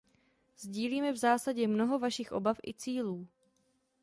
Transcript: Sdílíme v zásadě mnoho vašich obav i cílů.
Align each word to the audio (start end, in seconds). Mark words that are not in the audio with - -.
Sdílíme 0.57 1.11
v 1.11 1.17
zásadě 1.17 1.67
mnoho 1.67 1.99
vašich 1.99 2.31
obav 2.31 2.57
i 2.67 2.73
cílů. 2.73 3.27